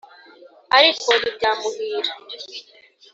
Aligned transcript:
ariko 0.77 1.09
ntibyamuhira 1.19 2.11